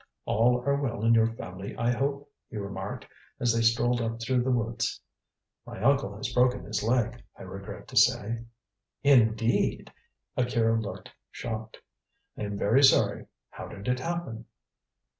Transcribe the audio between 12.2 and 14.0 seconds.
"I am very sorry. How did it